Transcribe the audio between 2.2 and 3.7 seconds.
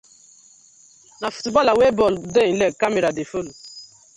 dey im leg camera dey follow.